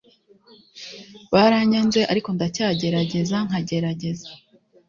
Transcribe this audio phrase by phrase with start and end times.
[1.33, 4.29] baranyanze, ariko ndacyagerageza nkagerageza.